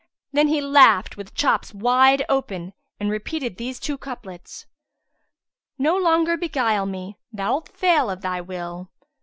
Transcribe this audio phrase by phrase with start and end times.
[0.31, 4.65] Then he laughed with chops wide open and repeated these two couplets,
[5.77, 8.89] "No longer beguile me, * Thou'lt fail of thy will!